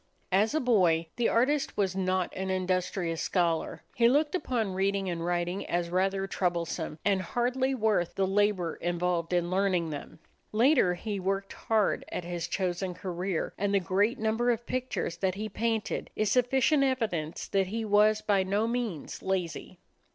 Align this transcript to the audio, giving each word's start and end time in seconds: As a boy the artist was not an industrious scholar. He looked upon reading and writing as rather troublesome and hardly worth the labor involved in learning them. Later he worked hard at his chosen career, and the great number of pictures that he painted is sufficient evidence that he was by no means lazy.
As 0.31 0.55
a 0.55 0.59
boy 0.59 1.09
the 1.17 1.29
artist 1.29 1.77
was 1.77 1.95
not 1.95 2.33
an 2.35 2.49
industrious 2.49 3.21
scholar. 3.21 3.83
He 3.93 4.09
looked 4.09 4.33
upon 4.33 4.73
reading 4.73 5.07
and 5.11 5.23
writing 5.23 5.63
as 5.67 5.91
rather 5.91 6.25
troublesome 6.25 6.97
and 7.05 7.21
hardly 7.21 7.75
worth 7.75 8.15
the 8.15 8.25
labor 8.25 8.77
involved 8.77 9.31
in 9.31 9.51
learning 9.51 9.91
them. 9.91 10.17
Later 10.51 10.95
he 10.95 11.19
worked 11.19 11.53
hard 11.53 12.03
at 12.11 12.23
his 12.23 12.47
chosen 12.47 12.95
career, 12.95 13.53
and 13.59 13.75
the 13.75 13.79
great 13.79 14.17
number 14.17 14.49
of 14.49 14.65
pictures 14.65 15.17
that 15.17 15.35
he 15.35 15.47
painted 15.47 16.09
is 16.15 16.31
sufficient 16.31 16.81
evidence 16.83 17.47
that 17.49 17.67
he 17.67 17.85
was 17.85 18.23
by 18.23 18.41
no 18.41 18.65
means 18.67 19.21
lazy. 19.21 19.77